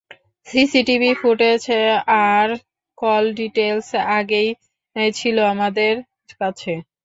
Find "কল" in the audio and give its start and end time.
2.97-3.23